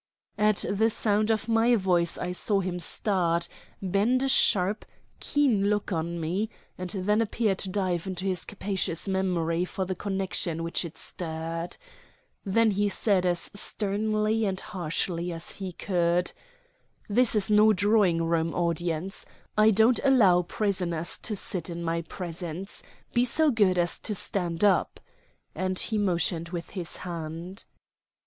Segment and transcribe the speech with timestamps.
[0.39, 3.47] At the sound of my voice I saw him start,
[3.83, 4.83] bend a sharp,
[5.19, 9.93] keen look on me, and then appear to dive into his capacious memory for the
[9.93, 11.77] connection which it stirred.
[12.43, 16.31] Then he said as sternly and harshly as he could:
[17.07, 19.23] "This is no drawing room audience.
[19.55, 22.81] I don't allow prisoners to sit in my presence.
[23.13, 24.99] Be so good as to stand up,"
[25.53, 27.65] and he motioned with his hand.